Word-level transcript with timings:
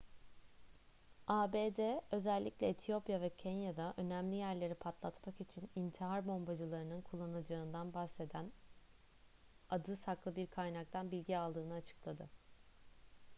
abd 1.27 1.81
özellikle 2.11 2.69
etiyopya 2.69 3.21
ve 3.21 3.29
kenya'da 3.29 3.93
önemli 3.97 4.35
yerleri 4.35 4.75
patlatmak 4.75 5.41
için 5.41 5.69
intihar 5.75 6.27
bombacılarının 6.27 7.01
kullanılacağından 7.01 7.93
bahseden 7.93 8.51
adı 9.69 9.97
saklı 9.97 10.35
bir 10.35 10.47
kaynaktan 10.47 11.11
bilgi 11.11 11.37
aldığını 11.37 11.73
açıkladı 11.73 12.29